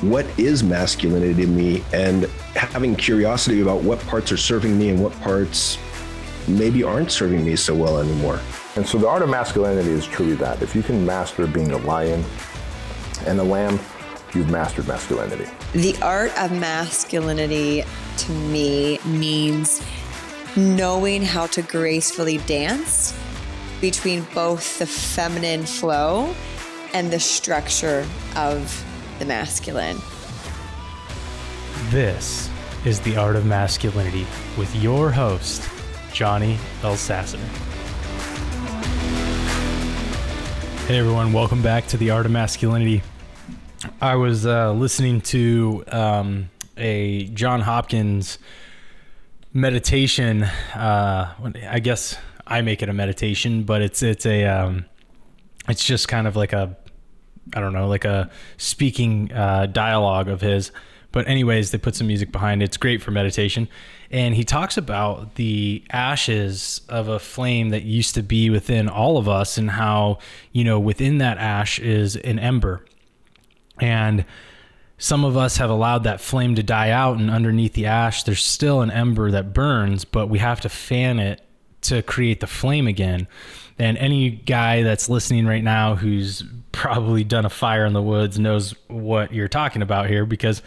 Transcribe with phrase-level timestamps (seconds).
[0.00, 2.24] what is masculinity to me and
[2.54, 5.78] having curiosity about what parts are serving me and what parts
[6.46, 8.40] maybe aren't serving me so well anymore.
[8.76, 10.62] And so the art of masculinity is truly that.
[10.62, 12.24] If you can master being a lion
[13.26, 13.78] and a lamb,
[14.34, 15.46] you've mastered masculinity.
[15.72, 17.84] The art of masculinity
[18.18, 19.82] to me means
[20.56, 23.18] knowing how to gracefully dance
[23.80, 26.34] between both the feminine flow
[26.94, 28.06] and the structure
[28.36, 28.84] of
[29.18, 30.00] the masculine.
[31.90, 32.48] This
[32.84, 34.26] is The Art of Masculinity
[34.56, 35.68] with your host,
[36.12, 37.40] Johnny Elsasser.
[40.86, 43.02] Hey everyone, welcome back to The Art of Masculinity.
[44.00, 48.38] I was uh, listening to um, a John Hopkins
[49.52, 50.44] meditation.
[50.44, 51.34] Uh,
[51.68, 54.84] I guess I make it a meditation, but it's it's a um,
[55.68, 56.76] it's just kind of like a
[57.54, 60.72] I don't know, like a speaking uh, dialogue of his.
[61.10, 62.66] But anyways, they put some music behind it.
[62.66, 63.68] It's great for meditation.
[64.10, 69.16] And he talks about the ashes of a flame that used to be within all
[69.18, 70.18] of us and how,
[70.52, 72.84] you know, within that ash is an ember.
[73.80, 74.24] And
[74.98, 78.44] some of us have allowed that flame to die out and underneath the ash there's
[78.44, 81.40] still an ember that burns, but we have to fan it
[81.82, 83.28] to create the flame again.
[83.78, 88.38] And any guy that's listening right now who's probably done a fire in the woods
[88.38, 90.62] knows what you're talking about here because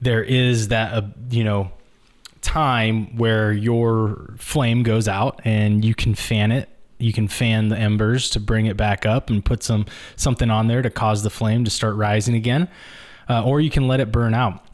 [0.00, 1.70] there is that uh, you know
[2.40, 6.68] time where your flame goes out and you can fan it.
[6.98, 10.68] You can fan the embers to bring it back up and put some something on
[10.68, 12.68] there to cause the flame to start rising again
[13.28, 14.64] uh, or you can let it burn out.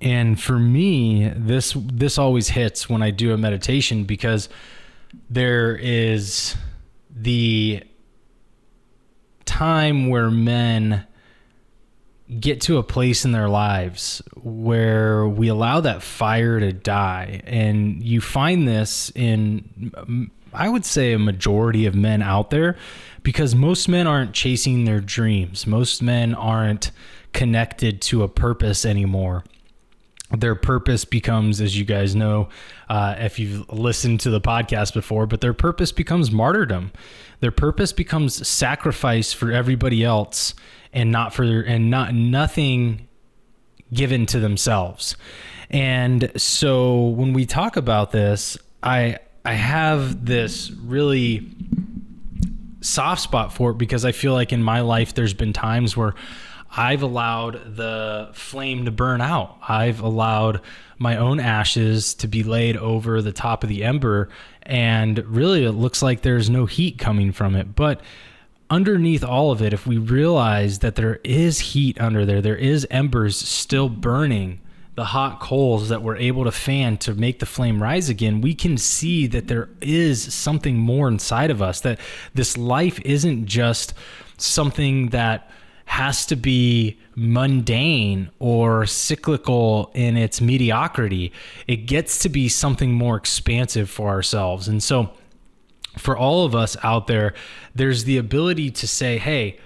[0.00, 4.48] And for me this this always hits when i do a meditation because
[5.30, 6.56] there is
[7.14, 7.82] the
[9.44, 11.06] time where men
[12.40, 18.02] get to a place in their lives where we allow that fire to die and
[18.02, 22.76] you find this in I would say a majority of men out there
[23.22, 25.66] because most men aren't chasing their dreams.
[25.66, 26.92] Most men aren't
[27.32, 29.44] connected to a purpose anymore.
[30.36, 32.48] Their purpose becomes, as you guys know,
[32.88, 36.92] uh, if you've listened to the podcast before, but their purpose becomes martyrdom.
[37.40, 40.54] Their purpose becomes sacrifice for everybody else
[40.92, 43.08] and not for and not nothing
[43.92, 45.16] given to themselves.
[45.70, 51.46] And so when we talk about this, I I have this really
[52.80, 56.14] soft spot for it because I feel like in my life there's been times where
[56.76, 59.58] I've allowed the flame to burn out.
[59.66, 60.60] I've allowed
[60.98, 64.28] my own ashes to be laid over the top of the ember
[64.62, 67.74] and really it looks like there's no heat coming from it.
[67.76, 68.00] But
[68.70, 72.86] underneath all of it, if we realize that there is heat under there, there is
[72.90, 74.60] embers still burning,
[74.94, 78.54] the hot coals that we're able to fan to make the flame rise again, we
[78.54, 81.98] can see that there is something more inside of us, that
[82.32, 83.92] this life isn't just
[84.38, 85.50] something that
[85.86, 91.32] has to be mundane or cyclical in its mediocrity.
[91.66, 94.68] It gets to be something more expansive for ourselves.
[94.68, 95.10] And so,
[95.98, 97.34] for all of us out there,
[97.74, 99.58] there's the ability to say, hey,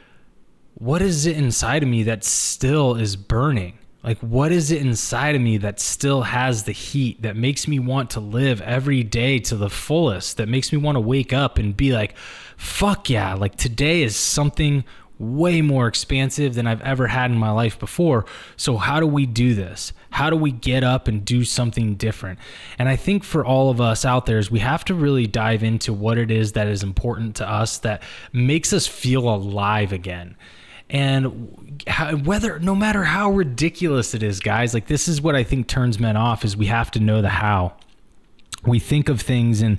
[0.75, 3.79] what is it inside of me that still is burning?
[4.03, 7.79] Like, what is it inside of me that still has the heat that makes me
[7.79, 11.59] want to live every day to the fullest, that makes me want to wake up
[11.59, 12.17] and be like,
[12.56, 14.85] fuck yeah, like today is something
[15.19, 18.25] way more expansive than I've ever had in my life before.
[18.56, 19.93] So, how do we do this?
[20.11, 22.39] How do we get up and do something different?
[22.79, 25.62] And I think for all of us out there is we have to really dive
[25.62, 30.37] into what it is that is important to us that makes us feel alive again.
[30.91, 31.85] And
[32.25, 35.99] whether, no matter how ridiculous it is, guys, like this is what I think turns
[35.99, 37.75] men off is we have to know the how.
[38.64, 39.79] We think of things and,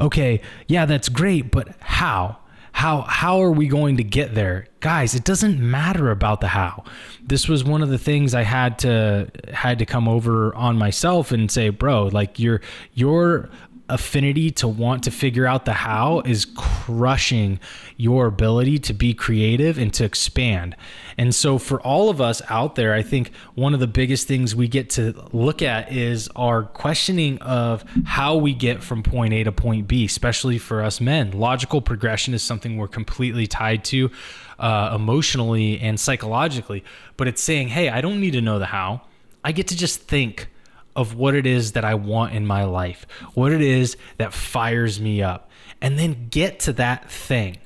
[0.00, 2.38] okay, yeah, that's great, but how?
[2.72, 4.66] How how are we going to get there?
[4.80, 6.84] Guys it doesn't matter about the how.
[7.22, 11.32] This was one of the things i had to had to come over on myself
[11.32, 12.60] and say bro like your
[12.94, 13.50] your
[13.88, 17.58] affinity to want to figure out the how is crushing
[17.96, 20.76] your ability to be creative and to expand.
[21.16, 24.54] And so, for all of us out there, I think one of the biggest things
[24.54, 29.44] we get to look at is our questioning of how we get from point A
[29.44, 31.32] to point B, especially for us men.
[31.32, 34.10] Logical progression is something we're completely tied to
[34.58, 36.84] uh, emotionally and psychologically,
[37.16, 39.02] but it's saying, hey, I don't need to know the how.
[39.44, 40.48] I get to just think
[40.98, 45.00] of what it is that I want in my life, what it is that fires
[45.00, 45.48] me up,
[45.80, 47.58] and then get to that thing.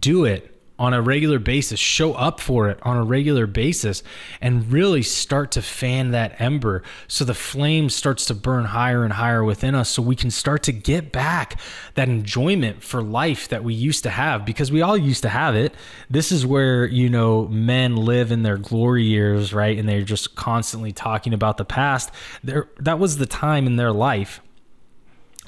[0.00, 4.02] Do it on a regular basis, show up for it on a regular basis,
[4.40, 9.12] and really start to fan that ember so the flame starts to burn higher and
[9.12, 11.60] higher within us so we can start to get back
[11.94, 15.54] that enjoyment for life that we used to have because we all used to have
[15.54, 15.74] it.
[16.10, 19.78] This is where, you know, men live in their glory years, right?
[19.78, 22.10] And they're just constantly talking about the past.
[22.42, 24.40] There that was the time in their life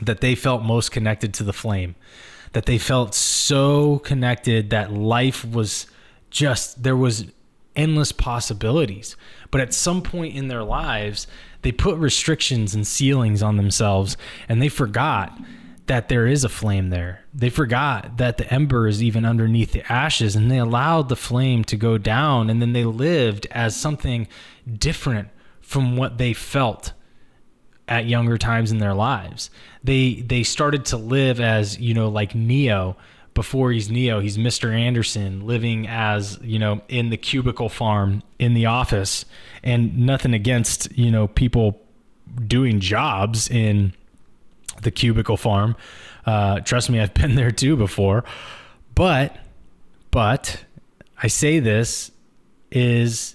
[0.00, 1.94] that they felt most connected to the flame
[2.54, 5.86] that they felt so connected that life was
[6.30, 7.26] just there was
[7.76, 9.16] endless possibilities
[9.50, 11.26] but at some point in their lives
[11.62, 14.16] they put restrictions and ceilings on themselves
[14.48, 15.38] and they forgot
[15.86, 17.24] that there is a flame there.
[17.34, 21.62] They forgot that the ember is even underneath the ashes and they allowed the flame
[21.64, 24.26] to go down and then they lived as something
[24.78, 25.28] different
[25.60, 26.92] from what they felt
[27.88, 29.50] at younger times in their lives.
[29.82, 32.96] They they started to live as, you know, like Neo
[33.34, 34.72] before he's Neo, he's Mr.
[34.72, 39.24] Anderson living as, you know, in the cubicle farm in the office
[39.62, 41.80] and nothing against, you know, people
[42.46, 43.92] doing jobs in
[44.82, 45.76] the cubicle farm.
[46.24, 48.24] Uh, trust me, I've been there too before.
[48.94, 49.36] But
[50.12, 50.64] but
[51.20, 52.12] I say this
[52.70, 53.34] is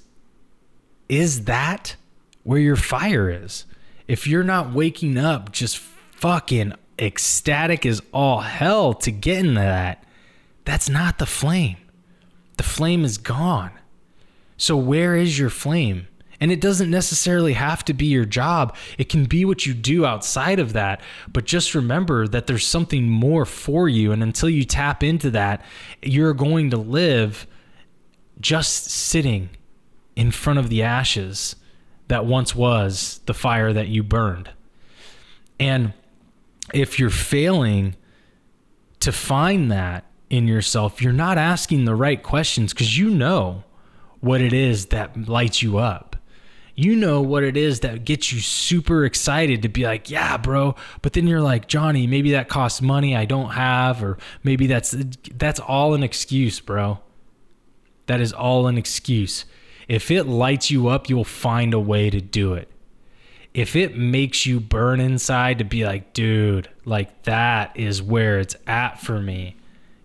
[1.09, 1.95] is that
[2.43, 3.65] where your fire is?
[4.09, 10.03] If you're not waking up just fucking ecstatic as all hell to get into that,
[10.65, 11.77] that's not the flame.
[12.57, 13.71] The flame is gone.
[14.57, 16.07] So, where is your flame?
[16.41, 18.75] And it doesn't necessarily have to be your job.
[18.97, 21.01] It can be what you do outside of that.
[21.31, 24.11] But just remember that there's something more for you.
[24.11, 25.63] And until you tap into that,
[26.01, 27.45] you're going to live
[28.41, 29.49] just sitting
[30.15, 31.55] in front of the ashes
[32.09, 34.49] that once was the fire that you burned.
[35.59, 35.93] And
[36.73, 37.95] if you're failing
[38.99, 43.63] to find that in yourself, you're not asking the right questions because you know
[44.19, 46.15] what it is that lights you up.
[46.75, 50.75] You know what it is that gets you super excited to be like, yeah, bro.
[51.01, 54.95] But then you're like, Johnny, maybe that costs money I don't have, or maybe that's
[55.35, 56.99] that's all an excuse, bro.
[58.05, 59.43] That is all an excuse.
[59.89, 62.69] If it lights you up, you'll find a way to do it.
[63.55, 68.55] If it makes you burn inside to be like, dude, like that is where it's
[68.67, 69.55] at for me,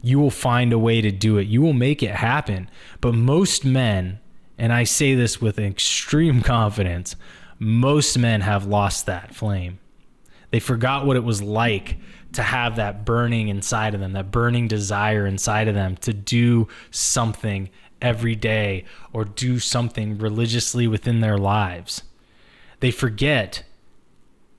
[0.00, 1.46] you will find a way to do it.
[1.46, 2.70] You will make it happen.
[3.02, 4.20] But most men,
[4.56, 7.14] and I say this with extreme confidence,
[7.58, 9.78] most men have lost that flame.
[10.50, 11.98] They forgot what it was like
[12.32, 16.68] to have that burning inside of them, that burning desire inside of them to do
[16.90, 17.68] something
[18.04, 22.02] every day or do something religiously within their lives.
[22.80, 23.64] They forget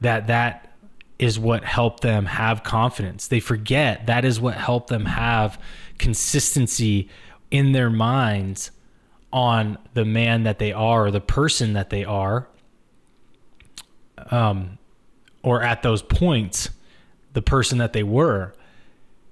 [0.01, 0.73] that that
[1.19, 3.27] is what helped them have confidence.
[3.27, 5.61] They forget that is what helped them have
[5.99, 7.07] consistency
[7.51, 8.71] in their minds
[9.31, 12.47] on the man that they are or the person that they are
[14.31, 14.77] um
[15.43, 16.69] or at those points
[17.33, 18.53] the person that they were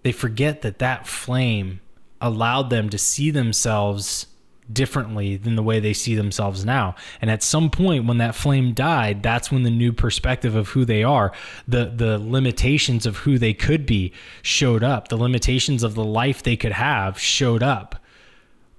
[0.04, 1.80] they forget that that flame
[2.24, 4.25] allowed them to see themselves
[4.72, 6.96] differently than the way they see themselves now.
[7.22, 10.86] And at some point when that flame died, that's when the new perspective of who
[10.86, 11.34] they are,
[11.68, 15.10] the the limitations of who they could be showed up.
[15.10, 17.98] The limitations of the life they could have showed up.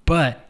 [0.05, 0.49] But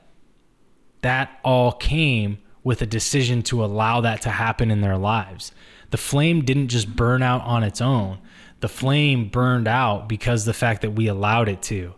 [1.02, 5.52] that all came with a decision to allow that to happen in their lives.
[5.92, 8.20] The flame didn't just burn out on its own.
[8.62, 11.94] The flame burned out because the fact that we allowed it to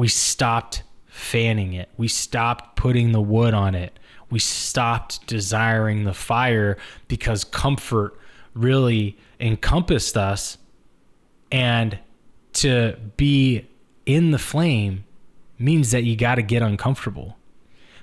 [0.00, 1.90] we stopped fanning it.
[1.98, 3.98] We stopped putting the wood on it.
[4.30, 8.18] We stopped desiring the fire because comfort
[8.54, 10.56] really encompassed us.
[11.52, 11.98] And
[12.54, 13.68] to be
[14.06, 15.04] in the flame
[15.58, 17.36] means that you got to get uncomfortable.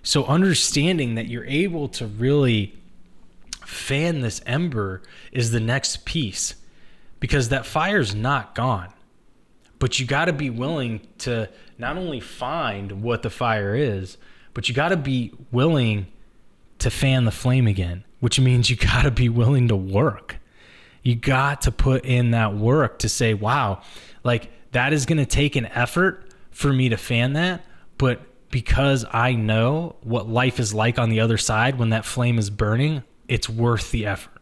[0.04, 2.78] So, understanding that you're able to really
[3.66, 5.02] fan this ember
[5.32, 6.54] is the next piece
[7.20, 8.94] because that fire's not gone.
[9.80, 14.18] But you got to be willing to not only find what the fire is,
[14.54, 16.08] but you got to be willing
[16.80, 20.38] to fan the flame again, which means you got to be willing to work.
[21.04, 23.82] You got to put in that work to say, wow,
[24.24, 27.64] like that is going to take an effort for me to fan that.
[27.98, 32.38] But because I know what life is like on the other side when that flame
[32.38, 34.34] is burning, it's worth the effort.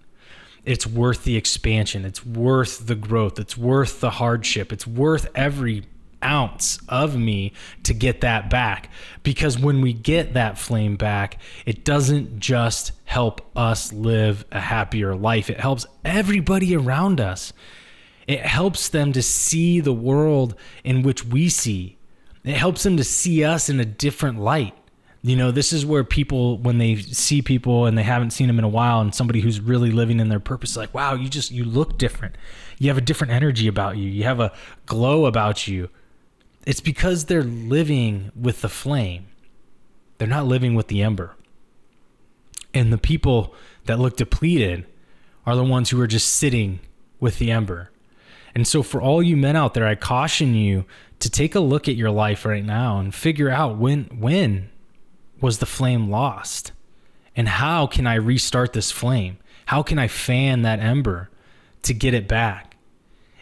[0.63, 2.05] It's worth the expansion.
[2.05, 3.39] It's worth the growth.
[3.39, 4.73] It's worth the hardship.
[4.73, 5.85] It's worth every
[6.23, 7.53] ounce of me
[7.83, 8.89] to get that back.
[9.23, 15.15] Because when we get that flame back, it doesn't just help us live a happier
[15.15, 17.53] life, it helps everybody around us.
[18.27, 21.97] It helps them to see the world in which we see.
[22.43, 24.75] It helps them to see us in a different light.
[25.21, 28.59] You know, this is where people, when they see people and they haven't seen them
[28.59, 31.49] in a while, and somebody who's really living in their purpose, like, wow, you just,
[31.49, 32.35] you look different.
[32.77, 34.07] You have a different energy about you.
[34.07, 34.53] You have a
[34.85, 35.89] glow about you.
[36.65, 39.27] It's because they're living with the flame,
[40.17, 41.35] they're not living with the ember.
[42.73, 43.53] And the people
[43.85, 44.85] that look depleted
[45.45, 46.79] are the ones who are just sitting
[47.19, 47.91] with the ember.
[48.53, 50.85] And so, for all you men out there, I caution you
[51.19, 54.69] to take a look at your life right now and figure out when when
[55.41, 56.71] was the flame lost,
[57.35, 59.37] and how can I restart this flame?
[59.67, 61.29] How can I fan that ember
[61.83, 62.74] to get it back?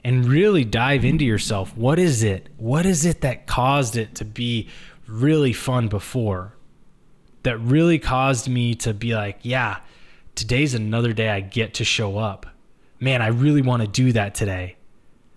[0.03, 1.75] And really dive into yourself.
[1.77, 2.49] What is it?
[2.57, 4.67] What is it that caused it to be
[5.07, 6.55] really fun before?
[7.43, 9.77] That really caused me to be like, yeah,
[10.35, 12.45] today's another day I get to show up.
[12.99, 14.75] Man, I really want to do that today.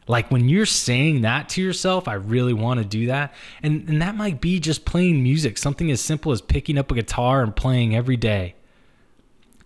[0.09, 3.35] Like when you're saying that to yourself, I really want to do that.
[3.63, 6.95] And and that might be just playing music, something as simple as picking up a
[6.95, 8.55] guitar and playing every day.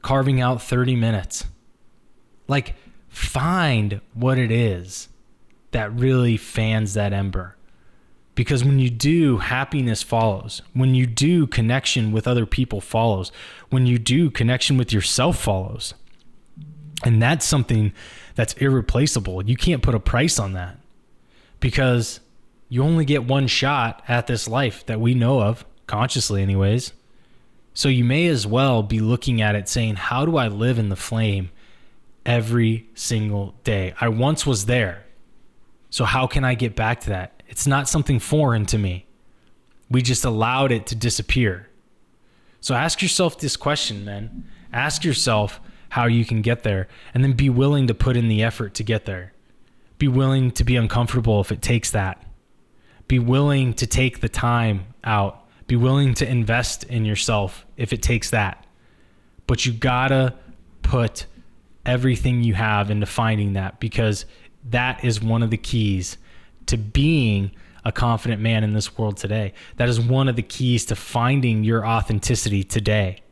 [0.03, 1.45] Carving out 30 minutes.
[2.49, 2.75] Like
[3.11, 5.09] find what it is
[5.73, 7.57] that really fans that ember.
[8.35, 10.63] Because when you do, happiness follows.
[10.73, 13.31] When you do, connection with other people follows.
[13.69, 15.93] When you do, connection with yourself follows.
[17.05, 17.93] And that's something
[18.35, 19.45] that's irreplaceable.
[19.45, 20.79] You can't put a price on that
[21.59, 22.21] because
[22.69, 26.93] you only get one shot at this life that we know of, consciously, anyways.
[27.75, 30.89] So you may as well be looking at it saying, How do I live in
[30.89, 31.51] the flame
[32.25, 33.95] every single day?
[34.01, 35.05] I once was there.
[35.91, 37.43] So how can I get back to that?
[37.49, 39.07] It's not something foreign to me.
[39.91, 41.69] We just allowed it to disappear.
[42.61, 44.49] So ask yourself this question, man.
[44.73, 45.61] Ask yourself,
[45.91, 48.83] how you can get there and then be willing to put in the effort to
[48.83, 49.33] get there.
[49.99, 52.25] Be willing to be uncomfortable if it takes that.
[53.07, 55.47] Be willing to take the time out.
[55.67, 58.65] Be willing to invest in yourself if it takes that.
[59.47, 60.35] But you gotta
[60.83, 61.27] put
[61.87, 64.27] everything you have into finding that because
[64.69, 66.19] that is one of the keys
[66.67, 67.51] to being
[67.85, 69.53] a confident man in this world today.
[69.77, 73.23] That is one of the keys to finding your authenticity today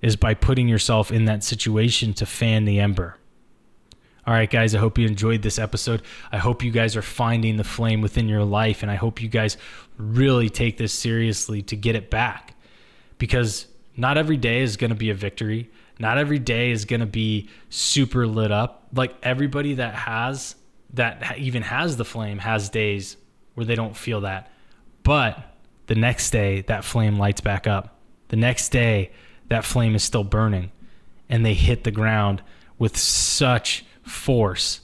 [0.00, 3.16] is by putting yourself in that situation to fan the ember.
[4.26, 6.02] All right, guys, I hope you enjoyed this episode.
[6.30, 9.28] I hope you guys are finding the flame within your life, and I hope you
[9.28, 9.56] guys
[9.96, 12.54] really take this seriously to get it back
[13.18, 13.66] because
[13.96, 15.70] not every day is going to be a victory.
[16.00, 18.88] Not every day is going to be super lit up.
[18.92, 20.56] Like everybody that has,
[20.94, 23.16] that even has the flame, has days
[23.54, 24.50] where they don't feel that.
[25.02, 25.38] But
[25.86, 27.98] the next day, that flame lights back up.
[28.28, 29.10] The next day,
[29.48, 30.72] that flame is still burning
[31.28, 32.42] and they hit the ground
[32.78, 34.80] with such force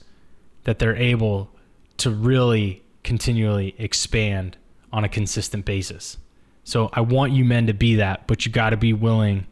[0.65, 1.51] that they're able
[1.99, 4.57] to really continually expand
[4.93, 6.19] on a consistent basis.
[6.65, 9.47] So I want you men to be that, but you got to be willing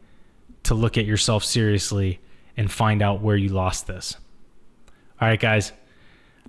[0.65, 2.19] to look at yourself seriously
[2.57, 4.17] and find out where you lost this.
[5.21, 5.71] All right, guys.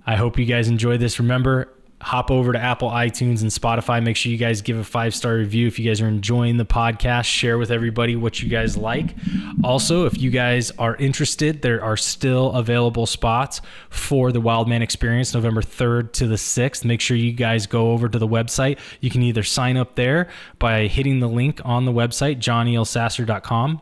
[0.05, 1.19] I hope you guys enjoyed this.
[1.19, 4.03] Remember, hop over to Apple, iTunes, and Spotify.
[4.03, 6.65] Make sure you guys give a five star review if you guys are enjoying the
[6.65, 7.25] podcast.
[7.25, 9.15] Share with everybody what you guys like.
[9.63, 15.33] Also, if you guys are interested, there are still available spots for the Wildman Experience
[15.33, 16.85] November 3rd to the 6th.
[16.85, 18.79] Make sure you guys go over to the website.
[19.01, 23.81] You can either sign up there by hitting the link on the website, johnnyelsasser.com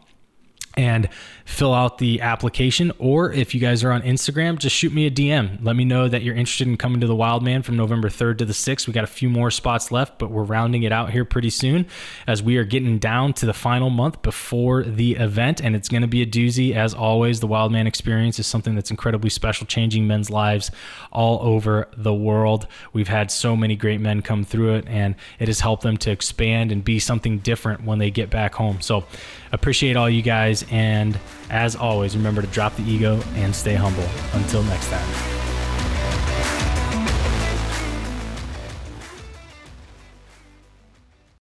[0.77, 1.09] and
[1.45, 2.91] fill out the application.
[2.97, 5.63] Or if you guys are on Instagram, just shoot me a DM.
[5.63, 8.39] Let me know that you're interested in coming to the Wild Man from November 3rd
[8.39, 8.87] to the 6th.
[8.87, 11.85] We got a few more spots left, but we're rounding it out here pretty soon
[12.27, 15.61] as we are getting down to the final month before the event.
[15.61, 16.73] And it's going to be a doozy.
[16.73, 20.71] As always, the Wild Man experience is something that's incredibly special, changing men's lives
[21.11, 22.67] all over the world.
[22.91, 26.11] We've had so many great men come through it, and it has helped them to
[26.11, 28.81] expand and be something different when they get back home.
[28.81, 29.05] So,
[29.51, 30.65] appreciate all you guys.
[30.69, 31.17] And
[31.49, 34.07] as always, remember to drop the ego and stay humble.
[34.33, 35.44] Until next time.